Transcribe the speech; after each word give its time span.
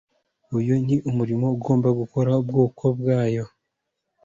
Uyu 0.57 0.73
ni 0.85 0.95
umurimo 1.09 1.45
ugomba 1.55 1.87
gukorwa 1.99 2.25
n’ubwoko 2.33 2.83
bwayo 2.99 3.45